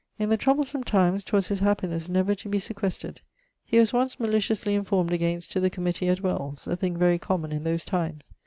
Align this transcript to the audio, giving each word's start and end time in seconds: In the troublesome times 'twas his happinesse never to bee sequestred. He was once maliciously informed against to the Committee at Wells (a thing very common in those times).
In 0.17 0.29
the 0.29 0.35
troublesome 0.35 0.83
times 0.83 1.23
'twas 1.23 1.49
his 1.49 1.59
happinesse 1.59 2.09
never 2.09 2.33
to 2.33 2.49
bee 2.49 2.57
sequestred. 2.57 3.19
He 3.63 3.77
was 3.77 3.93
once 3.93 4.19
maliciously 4.19 4.73
informed 4.73 5.11
against 5.11 5.51
to 5.51 5.59
the 5.59 5.69
Committee 5.69 6.07
at 6.09 6.21
Wells 6.21 6.65
(a 6.65 6.75
thing 6.75 6.97
very 6.97 7.19
common 7.19 7.51
in 7.51 7.65
those 7.65 7.85
times). 7.85 8.33